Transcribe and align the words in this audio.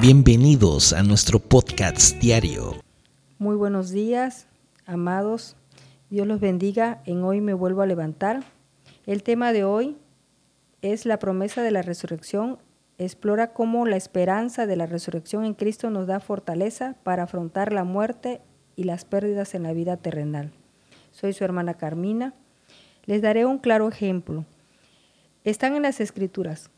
Bienvenidos 0.00 0.92
a 0.92 1.02
nuestro 1.02 1.38
podcast 1.38 2.18
diario. 2.20 2.74
Muy 3.38 3.54
buenos 3.54 3.90
días, 3.90 4.48
amados. 4.86 5.56
Dios 6.10 6.26
los 6.26 6.40
bendiga. 6.40 7.00
En 7.06 7.22
hoy 7.22 7.40
me 7.40 7.54
vuelvo 7.54 7.80
a 7.80 7.86
levantar. 7.86 8.42
El 9.06 9.22
tema 9.22 9.52
de 9.52 9.64
hoy 9.64 9.96
es 10.82 11.06
la 11.06 11.18
promesa 11.18 11.62
de 11.62 11.70
la 11.70 11.82
resurrección. 11.82 12.58
Explora 12.98 13.52
cómo 13.52 13.86
la 13.86 13.96
esperanza 13.96 14.66
de 14.66 14.76
la 14.76 14.86
resurrección 14.86 15.44
en 15.44 15.54
Cristo 15.54 15.90
nos 15.90 16.06
da 16.06 16.20
fortaleza 16.20 16.96
para 17.02 17.22
afrontar 17.22 17.72
la 17.72 17.84
muerte 17.84 18.40
y 18.76 18.84
las 18.84 19.04
pérdidas 19.04 19.54
en 19.54 19.62
la 19.62 19.72
vida 19.72 19.96
terrenal. 19.96 20.52
Soy 21.12 21.32
su 21.32 21.44
hermana 21.44 21.74
Carmina. 21.74 22.34
Les 23.06 23.22
daré 23.22 23.46
un 23.46 23.58
claro 23.58 23.88
ejemplo. 23.88 24.44
Están 25.44 25.76
en 25.76 25.82
las 25.82 26.00
Escrituras 26.00 26.70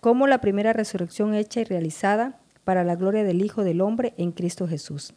cómo 0.00 0.26
la 0.26 0.40
primera 0.40 0.72
resurrección 0.72 1.34
hecha 1.34 1.60
y 1.60 1.64
realizada 1.64 2.38
para 2.70 2.84
la 2.84 2.94
gloria 2.94 3.24
del 3.24 3.42
Hijo 3.42 3.64
del 3.64 3.80
Hombre 3.80 4.14
en 4.16 4.30
Cristo 4.30 4.68
Jesús, 4.68 5.12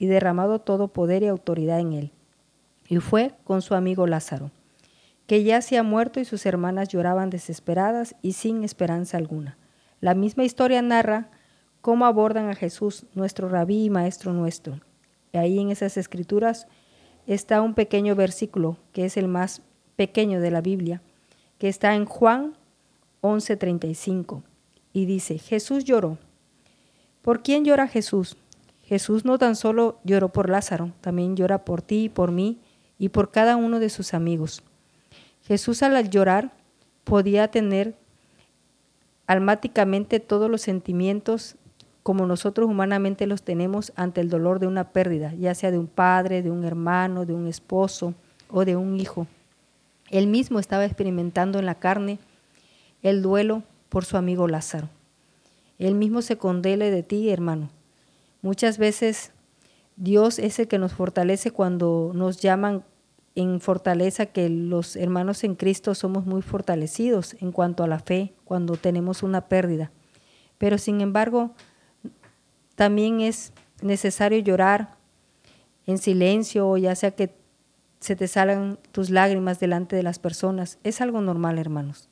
y 0.00 0.08
derramado 0.08 0.58
todo 0.58 0.88
poder 0.88 1.22
y 1.22 1.28
autoridad 1.28 1.78
en 1.78 1.92
él. 1.92 2.10
Y 2.88 2.96
fue 2.96 3.36
con 3.44 3.62
su 3.62 3.76
amigo 3.76 4.08
Lázaro, 4.08 4.50
que 5.28 5.44
ya 5.44 5.62
se 5.62 5.78
ha 5.78 5.84
muerto 5.84 6.18
y 6.18 6.24
sus 6.24 6.44
hermanas 6.44 6.88
lloraban 6.88 7.30
desesperadas 7.30 8.16
y 8.20 8.32
sin 8.32 8.64
esperanza 8.64 9.16
alguna. 9.16 9.56
La 10.00 10.16
misma 10.16 10.42
historia 10.42 10.82
narra 10.82 11.30
cómo 11.82 12.04
abordan 12.04 12.48
a 12.50 12.56
Jesús, 12.56 13.06
nuestro 13.14 13.48
rabí 13.48 13.84
y 13.84 13.90
maestro 13.90 14.32
nuestro. 14.32 14.80
Y 15.32 15.38
ahí 15.38 15.60
en 15.60 15.70
esas 15.70 15.96
escrituras 15.96 16.66
está 17.28 17.62
un 17.62 17.74
pequeño 17.74 18.16
versículo, 18.16 18.76
que 18.90 19.04
es 19.04 19.16
el 19.16 19.28
más 19.28 19.62
pequeño 19.94 20.40
de 20.40 20.50
la 20.50 20.62
Biblia, 20.62 21.00
que 21.58 21.68
está 21.68 21.94
en 21.94 22.06
Juan 22.06 22.54
11:35, 23.20 24.42
y 24.92 25.04
dice, 25.04 25.38
Jesús 25.38 25.84
lloró. 25.84 26.18
¿Por 27.28 27.42
quién 27.42 27.62
llora 27.62 27.86
Jesús? 27.86 28.38
Jesús 28.84 29.26
no 29.26 29.36
tan 29.36 29.54
solo 29.54 29.98
lloró 30.02 30.30
por 30.30 30.48
Lázaro, 30.48 30.92
también 31.02 31.36
llora 31.36 31.62
por 31.62 31.82
ti 31.82 32.04
y 32.04 32.08
por 32.08 32.32
mí 32.32 32.56
y 32.98 33.10
por 33.10 33.30
cada 33.30 33.56
uno 33.56 33.80
de 33.80 33.90
sus 33.90 34.14
amigos. 34.14 34.62
Jesús 35.42 35.82
al 35.82 36.08
llorar 36.08 36.52
podía 37.04 37.48
tener 37.48 37.94
almáticamente 39.26 40.20
todos 40.20 40.50
los 40.50 40.62
sentimientos 40.62 41.56
como 42.02 42.24
nosotros 42.24 42.66
humanamente 42.66 43.26
los 43.26 43.42
tenemos 43.42 43.92
ante 43.94 44.22
el 44.22 44.30
dolor 44.30 44.58
de 44.58 44.66
una 44.66 44.88
pérdida, 44.92 45.34
ya 45.34 45.54
sea 45.54 45.70
de 45.70 45.78
un 45.78 45.86
padre, 45.86 46.40
de 46.40 46.50
un 46.50 46.64
hermano, 46.64 47.26
de 47.26 47.34
un 47.34 47.46
esposo 47.46 48.14
o 48.48 48.64
de 48.64 48.74
un 48.74 48.98
hijo. 48.98 49.26
Él 50.08 50.28
mismo 50.28 50.58
estaba 50.60 50.86
experimentando 50.86 51.58
en 51.58 51.66
la 51.66 51.74
carne 51.74 52.20
el 53.02 53.20
duelo 53.20 53.64
por 53.90 54.06
su 54.06 54.16
amigo 54.16 54.48
Lázaro. 54.48 54.88
Él 55.78 55.94
mismo 55.94 56.22
se 56.22 56.36
condele 56.36 56.90
de 56.90 57.02
ti, 57.02 57.30
hermano. 57.30 57.70
Muchas 58.42 58.78
veces 58.78 59.32
Dios 59.96 60.38
es 60.38 60.58
el 60.58 60.68
que 60.68 60.78
nos 60.78 60.92
fortalece 60.92 61.50
cuando 61.50 62.12
nos 62.14 62.40
llaman 62.40 62.84
en 63.34 63.60
fortaleza, 63.60 64.26
que 64.26 64.48
los 64.48 64.96
hermanos 64.96 65.44
en 65.44 65.54
Cristo 65.54 65.94
somos 65.94 66.26
muy 66.26 66.42
fortalecidos 66.42 67.36
en 67.40 67.52
cuanto 67.52 67.84
a 67.84 67.86
la 67.88 68.00
fe, 68.00 68.34
cuando 68.44 68.74
tenemos 68.76 69.22
una 69.22 69.48
pérdida. 69.48 69.92
Pero 70.58 70.76
sin 70.76 71.00
embargo, 71.00 71.52
también 72.74 73.20
es 73.20 73.52
necesario 73.80 74.40
llorar 74.40 74.96
en 75.86 75.98
silencio, 75.98 76.76
ya 76.76 76.94
sea 76.96 77.12
que 77.12 77.34
se 78.00 78.16
te 78.16 78.28
salgan 78.28 78.78
tus 78.92 79.10
lágrimas 79.10 79.60
delante 79.60 79.96
de 79.96 80.02
las 80.02 80.18
personas. 80.18 80.78
Es 80.82 81.00
algo 81.00 81.20
normal, 81.20 81.58
hermanos. 81.58 82.08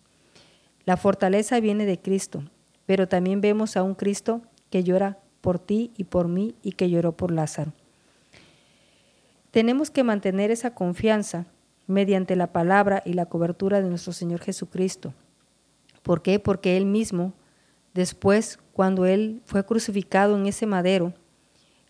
La 0.84 0.96
fortaleza 0.96 1.58
viene 1.60 1.86
de 1.86 2.00
Cristo, 2.00 2.44
pero 2.86 3.08
también 3.08 3.40
vemos 3.40 3.76
a 3.76 3.82
un 3.82 3.94
Cristo 3.94 4.42
que 4.70 4.84
llora 4.84 5.18
por 5.40 5.58
ti 5.58 5.90
y 5.96 6.04
por 6.04 6.28
mí 6.28 6.54
y 6.62 6.72
que 6.72 6.88
lloró 6.88 7.12
por 7.12 7.30
Lázaro. 7.30 7.72
Tenemos 9.50 9.90
que 9.90 10.04
mantener 10.04 10.50
esa 10.50 10.74
confianza 10.74 11.46
mediante 11.86 12.36
la 12.36 12.52
palabra 12.52 13.02
y 13.04 13.12
la 13.12 13.26
cobertura 13.26 13.80
de 13.80 13.88
nuestro 13.88 14.12
Señor 14.12 14.40
Jesucristo. 14.40 15.14
¿Por 16.02 16.22
qué? 16.22 16.38
Porque 16.38 16.76
Él 16.76 16.86
mismo, 16.86 17.32
después, 17.94 18.58
cuando 18.72 19.06
Él 19.06 19.42
fue 19.44 19.64
crucificado 19.64 20.36
en 20.36 20.46
ese 20.46 20.66
madero, 20.66 21.12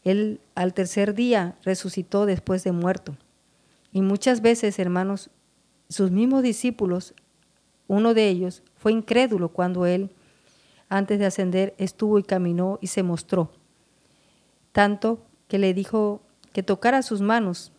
Él 0.04 0.40
al 0.54 0.74
tercer 0.74 1.14
día 1.14 1.56
resucitó 1.62 2.26
después 2.26 2.62
de 2.64 2.72
muerto. 2.72 3.16
Y 3.92 4.02
muchas 4.02 4.42
veces, 4.42 4.78
hermanos, 4.78 5.30
sus 5.88 6.10
mismos 6.10 6.42
discípulos 6.42 7.14
uno 7.88 8.14
de 8.14 8.28
ellos 8.28 8.62
fue 8.76 8.92
incrédulo 8.92 9.48
cuando 9.50 9.86
él, 9.86 10.10
antes 10.88 11.18
de 11.18 11.26
ascender, 11.26 11.74
estuvo 11.78 12.18
y 12.18 12.22
caminó 12.22 12.78
y 12.80 12.88
se 12.88 13.02
mostró, 13.02 13.50
tanto 14.72 15.20
que 15.48 15.58
le 15.58 15.74
dijo 15.74 16.22
que 16.52 16.62
tocara 16.62 17.02
sus 17.02 17.20
manos 17.20 17.72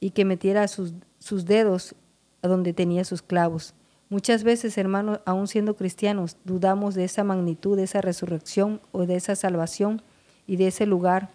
y 0.00 0.10
que 0.10 0.24
metiera 0.24 0.66
sus, 0.68 0.94
sus 1.18 1.46
dedos 1.46 1.94
a 2.42 2.48
donde 2.48 2.72
tenía 2.72 3.04
sus 3.04 3.22
clavos. 3.22 3.74
Muchas 4.10 4.44
veces, 4.44 4.76
hermanos, 4.76 5.20
aún 5.24 5.48
siendo 5.48 5.76
cristianos, 5.76 6.36
dudamos 6.44 6.94
de 6.94 7.04
esa 7.04 7.24
magnitud, 7.24 7.76
de 7.76 7.84
esa 7.84 8.00
resurrección 8.00 8.80
o 8.92 9.06
de 9.06 9.16
esa 9.16 9.34
salvación 9.34 10.02
y 10.46 10.56
de 10.56 10.68
ese 10.68 10.86
lugar 10.86 11.30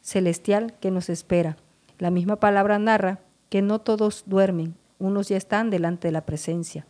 celestial 0.00 0.74
que 0.80 0.90
nos 0.90 1.10
espera. 1.10 1.56
La 1.98 2.10
misma 2.10 2.36
palabra 2.36 2.78
narra 2.78 3.20
que 3.50 3.62
no 3.62 3.80
todos 3.80 4.24
duermen, 4.26 4.74
unos 4.98 5.28
ya 5.28 5.36
están 5.36 5.70
delante 5.70 6.08
de 6.08 6.12
la 6.12 6.24
presencia. 6.24 6.86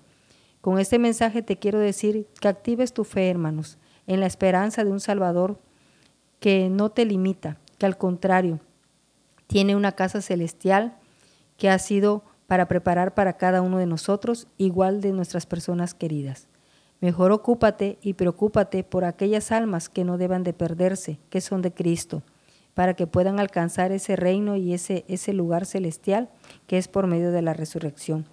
Con 0.60 0.78
este 0.78 0.98
mensaje 0.98 1.42
te 1.42 1.56
quiero 1.56 1.78
decir 1.78 2.26
que 2.40 2.48
actives 2.48 2.92
tu 2.92 3.04
fe, 3.04 3.30
hermanos, 3.30 3.78
en 4.06 4.20
la 4.20 4.26
esperanza 4.26 4.84
de 4.84 4.90
un 4.90 5.00
Salvador 5.00 5.58
que 6.40 6.68
no 6.68 6.90
te 6.90 7.04
limita, 7.04 7.58
que 7.78 7.86
al 7.86 7.96
contrario, 7.96 8.60
tiene 9.46 9.76
una 9.76 9.92
casa 9.92 10.20
celestial 10.20 10.96
que 11.56 11.70
ha 11.70 11.78
sido 11.78 12.22
para 12.46 12.66
preparar 12.66 13.14
para 13.14 13.34
cada 13.34 13.62
uno 13.62 13.78
de 13.78 13.86
nosotros, 13.86 14.46
igual 14.56 15.00
de 15.00 15.12
nuestras 15.12 15.46
personas 15.46 15.94
queridas. 15.94 16.48
Mejor 17.00 17.30
ocúpate 17.30 17.98
y 18.02 18.14
preocúpate 18.14 18.82
por 18.82 19.04
aquellas 19.04 19.52
almas 19.52 19.88
que 19.88 20.04
no 20.04 20.18
deban 20.18 20.42
de 20.42 20.52
perderse, 20.52 21.18
que 21.30 21.40
son 21.40 21.62
de 21.62 21.72
Cristo, 21.72 22.22
para 22.74 22.94
que 22.94 23.06
puedan 23.06 23.38
alcanzar 23.38 23.92
ese 23.92 24.16
reino 24.16 24.56
y 24.56 24.72
ese, 24.72 25.04
ese 25.08 25.32
lugar 25.32 25.66
celestial 25.66 26.28
que 26.66 26.78
es 26.78 26.88
por 26.88 27.06
medio 27.06 27.30
de 27.30 27.42
la 27.42 27.54
resurrección. 27.54 28.26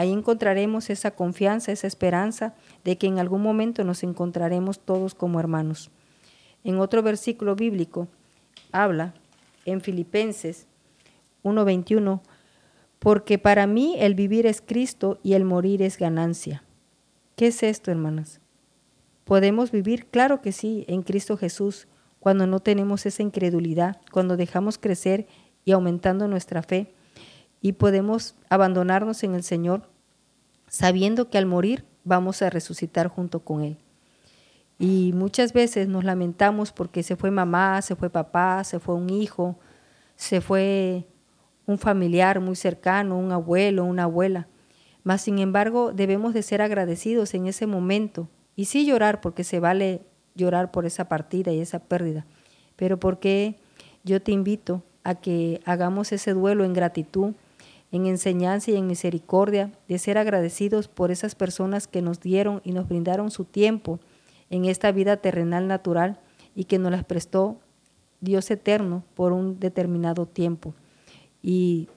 Ahí 0.00 0.14
encontraremos 0.14 0.88
esa 0.88 1.10
confianza, 1.10 1.72
esa 1.72 1.86
esperanza 1.86 2.54
de 2.84 2.96
que 2.96 3.06
en 3.06 3.18
algún 3.18 3.42
momento 3.42 3.84
nos 3.84 4.02
encontraremos 4.02 4.80
todos 4.80 5.14
como 5.14 5.38
hermanos. 5.38 5.90
En 6.64 6.78
otro 6.78 7.02
versículo 7.02 7.54
bíblico 7.54 8.08
habla 8.72 9.12
en 9.66 9.82
Filipenses 9.82 10.66
1:21, 11.42 12.22
porque 12.98 13.36
para 13.36 13.66
mí 13.66 13.94
el 13.98 14.14
vivir 14.14 14.46
es 14.46 14.62
Cristo 14.62 15.18
y 15.22 15.34
el 15.34 15.44
morir 15.44 15.82
es 15.82 15.98
ganancia. 15.98 16.64
¿Qué 17.36 17.48
es 17.48 17.62
esto, 17.62 17.90
hermanas? 17.90 18.40
¿Podemos 19.24 19.70
vivir? 19.70 20.06
Claro 20.06 20.40
que 20.40 20.52
sí, 20.52 20.86
en 20.88 21.02
Cristo 21.02 21.36
Jesús, 21.36 21.88
cuando 22.20 22.46
no 22.46 22.60
tenemos 22.60 23.04
esa 23.04 23.22
incredulidad, 23.22 24.00
cuando 24.10 24.38
dejamos 24.38 24.78
crecer 24.78 25.26
y 25.66 25.72
aumentando 25.72 26.26
nuestra 26.26 26.62
fe 26.62 26.94
y 27.60 27.72
podemos 27.72 28.34
abandonarnos 28.48 29.22
en 29.24 29.34
el 29.34 29.42
Señor 29.42 29.89
sabiendo 30.70 31.28
que 31.28 31.36
al 31.36 31.44
morir 31.44 31.84
vamos 32.04 32.40
a 32.40 32.48
resucitar 32.48 33.08
junto 33.08 33.40
con 33.40 33.62
Él. 33.62 33.76
Y 34.78 35.12
muchas 35.12 35.52
veces 35.52 35.88
nos 35.88 36.04
lamentamos 36.04 36.72
porque 36.72 37.02
se 37.02 37.16
fue 37.16 37.30
mamá, 37.30 37.82
se 37.82 37.96
fue 37.96 38.08
papá, 38.08 38.64
se 38.64 38.78
fue 38.78 38.94
un 38.94 39.10
hijo, 39.10 39.58
se 40.16 40.40
fue 40.40 41.04
un 41.66 41.76
familiar 41.76 42.40
muy 42.40 42.56
cercano, 42.56 43.18
un 43.18 43.32
abuelo, 43.32 43.84
una 43.84 44.04
abuela. 44.04 44.48
Mas, 45.04 45.22
sin 45.22 45.38
embargo, 45.38 45.92
debemos 45.92 46.32
de 46.32 46.42
ser 46.42 46.62
agradecidos 46.62 47.34
en 47.34 47.46
ese 47.46 47.66
momento 47.66 48.28
y 48.56 48.66
sí 48.66 48.86
llorar 48.86 49.20
porque 49.20 49.44
se 49.44 49.60
vale 49.60 50.02
llorar 50.34 50.70
por 50.70 50.86
esa 50.86 51.08
partida 51.08 51.52
y 51.52 51.60
esa 51.60 51.80
pérdida, 51.80 52.24
pero 52.76 52.98
porque 52.98 53.56
yo 54.04 54.22
te 54.22 54.32
invito 54.32 54.82
a 55.04 55.14
que 55.14 55.60
hagamos 55.64 56.12
ese 56.12 56.32
duelo 56.32 56.64
en 56.64 56.72
gratitud, 56.72 57.34
en 57.92 58.06
enseñanza 58.06 58.70
y 58.70 58.76
en 58.76 58.86
misericordia, 58.86 59.72
de 59.88 59.98
ser 59.98 60.18
agradecidos 60.18 60.88
por 60.88 61.10
esas 61.10 61.34
personas 61.34 61.86
que 61.86 62.02
nos 62.02 62.20
dieron 62.20 62.60
y 62.64 62.72
nos 62.72 62.88
brindaron 62.88 63.30
su 63.30 63.44
tiempo 63.44 63.98
en 64.48 64.64
esta 64.64 64.92
vida 64.92 65.16
terrenal 65.16 65.66
natural 65.66 66.20
y 66.54 66.64
que 66.64 66.78
nos 66.78 66.92
las 66.92 67.04
prestó 67.04 67.58
Dios 68.20 68.50
eterno 68.50 69.04
por 69.14 69.32
un 69.32 69.58
determinado 69.58 70.26
tiempo. 70.26 70.74
Y 71.42 71.88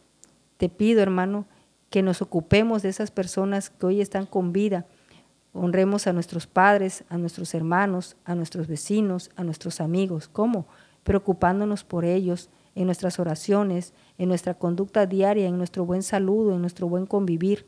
te 0.57 0.69
pido, 0.69 1.01
hermano, 1.01 1.45
que 1.89 2.01
nos 2.01 2.21
ocupemos 2.21 2.81
de 2.81 2.89
esas 2.89 3.11
personas 3.11 3.69
que 3.69 3.85
hoy 3.85 4.01
están 4.01 4.25
con 4.25 4.53
vida. 4.53 4.85
Honremos 5.53 6.07
a 6.07 6.13
nuestros 6.13 6.47
padres, 6.47 7.03
a 7.09 7.17
nuestros 7.17 7.53
hermanos, 7.53 8.15
a 8.25 8.33
nuestros 8.33 8.67
vecinos, 8.67 9.29
a 9.35 9.43
nuestros 9.43 9.79
amigos. 9.81 10.27
¿Cómo? 10.27 10.65
Preocupándonos 11.03 11.83
por 11.83 12.05
ellos, 12.05 12.49
en 12.75 12.85
nuestras 12.85 13.19
oraciones, 13.19 13.93
en 14.17 14.29
nuestra 14.29 14.55
conducta 14.55 15.05
diaria, 15.05 15.47
en 15.47 15.57
nuestro 15.57 15.85
buen 15.85 16.03
saludo, 16.03 16.53
en 16.53 16.61
nuestro 16.61 16.87
buen 16.87 17.05
convivir, 17.05 17.65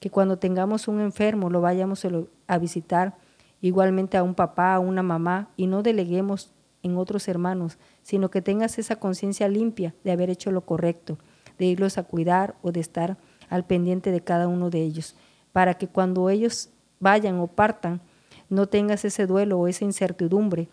que 0.00 0.10
cuando 0.10 0.38
tengamos 0.38 0.88
un 0.88 1.00
enfermo 1.00 1.50
lo 1.50 1.60
vayamos 1.60 2.06
a 2.46 2.58
visitar 2.58 3.16
igualmente 3.60 4.16
a 4.16 4.22
un 4.22 4.34
papá, 4.34 4.74
a 4.74 4.78
una 4.78 5.02
mamá, 5.02 5.50
y 5.56 5.66
no 5.66 5.82
deleguemos 5.82 6.52
en 6.82 6.96
otros 6.96 7.28
hermanos, 7.28 7.78
sino 8.02 8.30
que 8.30 8.42
tengas 8.42 8.78
esa 8.78 8.96
conciencia 8.96 9.48
limpia 9.48 9.94
de 10.04 10.12
haber 10.12 10.30
hecho 10.30 10.50
lo 10.50 10.62
correcto, 10.62 11.18
de 11.58 11.66
irlos 11.66 11.98
a 11.98 12.04
cuidar 12.04 12.54
o 12.62 12.72
de 12.72 12.80
estar 12.80 13.16
al 13.48 13.64
pendiente 13.64 14.10
de 14.10 14.20
cada 14.20 14.48
uno 14.48 14.70
de 14.70 14.82
ellos, 14.82 15.16
para 15.52 15.74
que 15.74 15.88
cuando 15.88 16.28
ellos 16.30 16.70
vayan 17.00 17.38
o 17.40 17.46
partan, 17.46 18.00
no 18.48 18.66
tengas 18.68 19.04
ese 19.04 19.26
duelo 19.26 19.58
o 19.58 19.66
esa 19.66 19.84
incertidumbre 19.84 20.68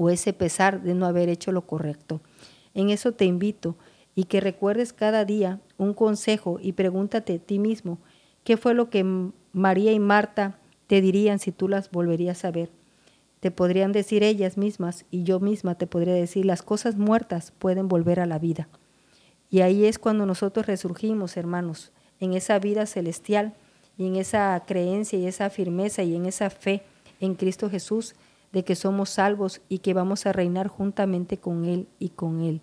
o 0.00 0.08
ese 0.08 0.32
pesar 0.32 0.82
de 0.82 0.94
no 0.94 1.04
haber 1.04 1.28
hecho 1.28 1.52
lo 1.52 1.66
correcto. 1.66 2.22
En 2.72 2.88
eso 2.88 3.12
te 3.12 3.26
invito 3.26 3.76
y 4.14 4.24
que 4.24 4.40
recuerdes 4.40 4.94
cada 4.94 5.26
día 5.26 5.60
un 5.76 5.92
consejo 5.92 6.58
y 6.58 6.72
pregúntate 6.72 7.34
a 7.34 7.38
ti 7.38 7.58
mismo 7.58 7.98
qué 8.42 8.56
fue 8.56 8.72
lo 8.72 8.88
que 8.88 9.04
María 9.52 9.92
y 9.92 9.98
Marta 9.98 10.58
te 10.86 11.02
dirían 11.02 11.38
si 11.38 11.52
tú 11.52 11.68
las 11.68 11.90
volverías 11.90 12.46
a 12.46 12.50
ver. 12.50 12.70
Te 13.40 13.50
podrían 13.50 13.92
decir 13.92 14.22
ellas 14.22 14.56
mismas 14.56 15.04
y 15.10 15.24
yo 15.24 15.38
misma 15.38 15.74
te 15.74 15.86
podría 15.86 16.14
decir 16.14 16.46
las 16.46 16.62
cosas 16.62 16.96
muertas 16.96 17.52
pueden 17.58 17.86
volver 17.86 18.20
a 18.20 18.26
la 18.26 18.38
vida. 18.38 18.68
Y 19.50 19.60
ahí 19.60 19.84
es 19.84 19.98
cuando 19.98 20.24
nosotros 20.24 20.64
resurgimos, 20.64 21.36
hermanos, 21.36 21.92
en 22.20 22.32
esa 22.32 22.58
vida 22.58 22.86
celestial 22.86 23.52
y 23.98 24.06
en 24.06 24.16
esa 24.16 24.62
creencia 24.66 25.18
y 25.18 25.26
esa 25.26 25.50
firmeza 25.50 26.02
y 26.04 26.16
en 26.16 26.24
esa 26.24 26.48
fe 26.48 26.84
en 27.20 27.34
Cristo 27.34 27.68
Jesús 27.68 28.14
de 28.52 28.64
que 28.64 28.74
somos 28.74 29.10
salvos 29.10 29.60
y 29.68 29.78
que 29.78 29.94
vamos 29.94 30.26
a 30.26 30.32
reinar 30.32 30.68
juntamente 30.68 31.38
con 31.38 31.64
Él 31.64 31.88
y 31.98 32.10
con 32.10 32.40
Él. 32.40 32.60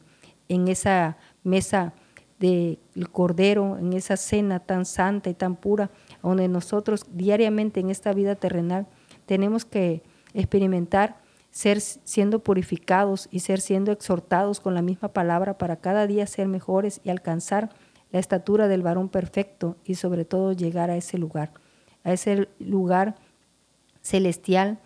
En 0.49 0.67
esa 0.67 1.17
mesa 1.43 1.93
del 2.39 2.79
Cordero, 3.11 3.77
en 3.77 3.93
esa 3.93 4.17
cena 4.17 4.59
tan 4.59 4.85
santa 4.85 5.29
y 5.29 5.33
tan 5.33 5.55
pura, 5.55 5.89
donde 6.21 6.47
nosotros 6.47 7.05
diariamente 7.11 7.79
en 7.79 7.89
esta 7.89 8.13
vida 8.13 8.35
terrenal 8.35 8.87
tenemos 9.25 9.65
que 9.65 10.03
experimentar 10.33 11.19
ser 11.51 11.81
siendo 11.81 12.39
purificados 12.39 13.27
y 13.31 13.39
ser 13.39 13.61
siendo 13.61 13.91
exhortados 13.91 14.59
con 14.59 14.75
la 14.75 14.81
misma 14.81 15.07
palabra 15.07 15.57
para 15.57 15.77
cada 15.77 16.05
día 16.05 16.27
ser 16.27 16.47
mejores 16.47 17.01
y 17.03 17.09
alcanzar 17.09 17.69
la 18.11 18.19
estatura 18.19 18.67
del 18.67 18.83
varón 18.83 19.09
perfecto 19.09 19.75
y 19.83 19.95
sobre 19.95 20.23
todo 20.23 20.53
llegar 20.53 20.91
a 20.91 20.97
ese 20.97 21.17
lugar, 21.17 21.51
a 22.03 22.13
ese 22.13 22.47
lugar 22.59 23.15
celestial 24.01 24.79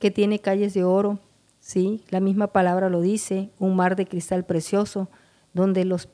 que 0.00 0.10
tiene 0.10 0.40
calles 0.40 0.74
de 0.74 0.82
oro, 0.82 1.20
sí, 1.60 2.02
la 2.08 2.18
misma 2.18 2.48
palabra 2.48 2.88
lo 2.88 3.02
dice, 3.02 3.50
un 3.60 3.76
mar 3.76 3.94
de 3.94 4.06
cristal 4.06 4.44
precioso, 4.44 5.08
donde 5.52 5.84
los 5.84 6.08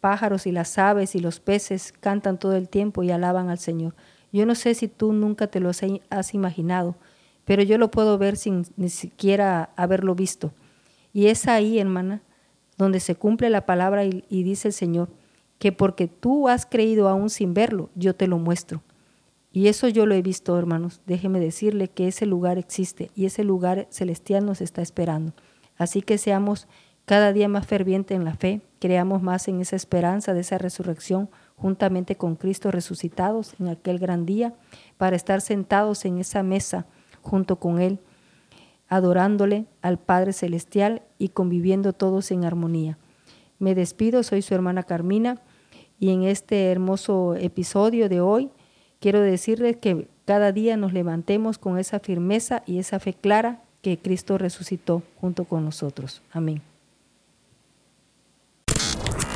pájaros 0.00 0.46
y 0.46 0.52
las 0.52 0.76
aves 0.78 1.14
y 1.14 1.20
los 1.20 1.38
peces 1.40 1.94
cantan 2.00 2.38
todo 2.38 2.56
el 2.56 2.68
tiempo 2.68 3.02
y 3.02 3.10
alaban 3.10 3.48
al 3.48 3.58
Señor. 3.58 3.94
Yo 4.32 4.46
no 4.46 4.54
sé 4.54 4.74
si 4.74 4.88
tú 4.88 5.12
nunca 5.12 5.46
te 5.46 5.60
lo 5.60 5.70
has 6.10 6.34
imaginado, 6.34 6.96
pero 7.44 7.62
yo 7.62 7.78
lo 7.78 7.90
puedo 7.90 8.18
ver 8.18 8.36
sin 8.36 8.66
ni 8.76 8.88
siquiera 8.88 9.70
haberlo 9.76 10.14
visto. 10.14 10.52
Y 11.12 11.26
es 11.26 11.46
ahí, 11.46 11.78
hermana, 11.78 12.22
donde 12.76 12.98
se 12.98 13.14
cumple 13.14 13.48
la 13.48 13.64
palabra 13.64 14.04
y, 14.04 14.24
y 14.28 14.42
dice 14.42 14.68
el 14.68 14.74
Señor, 14.74 15.08
que 15.58 15.70
porque 15.70 16.08
tú 16.08 16.48
has 16.48 16.66
creído 16.66 17.08
aún 17.08 17.30
sin 17.30 17.54
verlo, 17.54 17.90
yo 17.94 18.14
te 18.16 18.26
lo 18.26 18.38
muestro. 18.38 18.82
Y 19.52 19.66
eso 19.66 19.88
yo 19.88 20.06
lo 20.06 20.14
he 20.14 20.22
visto, 20.22 20.56
hermanos. 20.56 21.00
Déjeme 21.06 21.40
decirle 21.40 21.88
que 21.88 22.08
ese 22.08 22.26
lugar 22.26 22.58
existe 22.58 23.10
y 23.14 23.26
ese 23.26 23.42
lugar 23.44 23.88
celestial 23.90 24.46
nos 24.46 24.60
está 24.60 24.82
esperando. 24.82 25.32
Así 25.76 26.02
que 26.02 26.18
seamos 26.18 26.68
cada 27.04 27.32
día 27.32 27.48
más 27.48 27.66
fervientes 27.66 28.16
en 28.16 28.24
la 28.24 28.34
fe, 28.34 28.60
creamos 28.78 29.22
más 29.22 29.48
en 29.48 29.60
esa 29.60 29.74
esperanza 29.74 30.32
de 30.32 30.40
esa 30.40 30.58
resurrección 30.58 31.28
juntamente 31.56 32.14
con 32.14 32.36
Cristo 32.36 32.70
resucitados 32.70 33.54
en 33.58 33.68
aquel 33.68 33.98
gran 33.98 34.24
día, 34.24 34.54
para 34.96 35.16
estar 35.16 35.40
sentados 35.40 36.04
en 36.04 36.18
esa 36.18 36.42
mesa 36.42 36.86
junto 37.20 37.56
con 37.56 37.80
Él, 37.80 37.98
adorándole 38.88 39.66
al 39.82 39.98
Padre 39.98 40.32
Celestial 40.32 41.02
y 41.18 41.30
conviviendo 41.30 41.92
todos 41.92 42.30
en 42.30 42.44
armonía. 42.44 42.98
Me 43.58 43.74
despido, 43.74 44.22
soy 44.22 44.40
su 44.40 44.54
hermana 44.54 44.84
Carmina 44.84 45.42
y 45.98 46.10
en 46.10 46.22
este 46.22 46.70
hermoso 46.70 47.34
episodio 47.34 48.08
de 48.08 48.20
hoy 48.20 48.50
quiero 49.00 49.20
decirles 49.20 49.76
que 49.76 50.06
cada 50.24 50.52
día 50.52 50.76
nos 50.76 50.92
levantemos 50.92 51.58
con 51.58 51.78
esa 51.78 51.98
firmeza 51.98 52.62
y 52.66 52.78
esa 52.78 53.00
fe 53.00 53.14
clara 53.14 53.62
que 53.82 53.98
Cristo 53.98 54.38
resucitó 54.38 55.02
junto 55.20 55.44
con 55.44 55.64
nosotros. 55.64 56.22
Amén. 56.30 56.62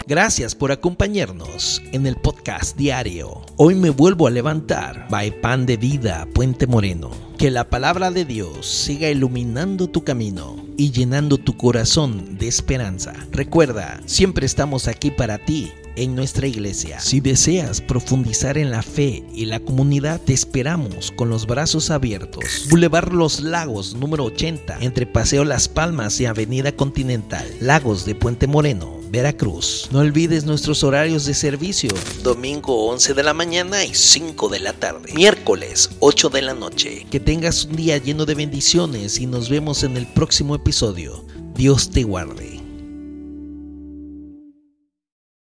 Gracias 0.06 0.54
por 0.54 0.70
acompañarnos 0.70 1.82
en 1.92 2.06
el 2.06 2.16
podcast 2.16 2.76
diario. 2.76 3.40
Hoy 3.56 3.74
me 3.74 3.88
vuelvo 3.88 4.26
a 4.26 4.30
levantar. 4.30 5.06
By 5.08 5.40
Pan 5.40 5.64
de 5.64 5.78
Vida, 5.78 6.28
Puente 6.34 6.66
Moreno. 6.66 7.10
Que 7.44 7.50
la 7.50 7.68
palabra 7.68 8.10
de 8.10 8.24
Dios 8.24 8.66
siga 8.66 9.10
iluminando 9.10 9.86
tu 9.86 10.02
camino 10.02 10.56
y 10.78 10.92
llenando 10.92 11.36
tu 11.36 11.58
corazón 11.58 12.38
de 12.38 12.48
esperanza. 12.48 13.12
Recuerda, 13.32 14.00
siempre 14.06 14.46
estamos 14.46 14.88
aquí 14.88 15.10
para 15.10 15.36
ti 15.36 15.70
en 15.94 16.14
nuestra 16.14 16.46
iglesia. 16.46 17.00
Si 17.00 17.20
deseas 17.20 17.82
profundizar 17.82 18.56
en 18.56 18.70
la 18.70 18.80
fe 18.80 19.24
y 19.34 19.44
la 19.44 19.60
comunidad, 19.60 20.22
te 20.22 20.32
esperamos 20.32 21.10
con 21.10 21.28
los 21.28 21.46
brazos 21.46 21.90
abiertos. 21.90 22.66
Boulevard 22.70 23.12
Los 23.12 23.40
Lagos, 23.40 23.94
número 23.94 24.24
80, 24.24 24.78
entre 24.80 25.04
Paseo 25.04 25.44
Las 25.44 25.68
Palmas 25.68 26.18
y 26.22 26.24
Avenida 26.24 26.72
Continental, 26.72 27.46
Lagos 27.60 28.06
de 28.06 28.14
Puente 28.14 28.46
Moreno. 28.46 29.04
Veracruz. 29.14 29.88
No 29.92 30.00
olvides 30.00 30.44
nuestros 30.44 30.82
horarios 30.82 31.24
de 31.24 31.34
servicio. 31.34 31.90
Domingo 32.24 32.86
11 32.88 33.14
de 33.14 33.22
la 33.22 33.32
mañana 33.32 33.84
y 33.84 33.94
5 33.94 34.48
de 34.48 34.58
la 34.58 34.72
tarde. 34.72 35.12
Miércoles 35.14 35.90
8 36.00 36.30
de 36.30 36.42
la 36.42 36.52
noche. 36.52 37.06
Que 37.12 37.20
tengas 37.34 37.64
un 37.64 37.74
día 37.74 37.98
lleno 37.98 38.26
de 38.26 38.36
bendiciones 38.36 39.18
y 39.18 39.26
nos 39.26 39.48
vemos 39.48 39.82
en 39.82 39.96
el 39.96 40.06
próximo 40.06 40.54
episodio. 40.54 41.24
Dios 41.56 41.90
te 41.90 42.04
guarde. 42.04 42.53